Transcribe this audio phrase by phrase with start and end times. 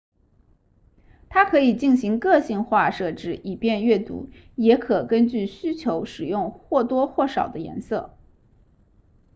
[1.29, 8.17] 它可以进行个性化设置以便阅读也可根据需求使用或多或少的颜色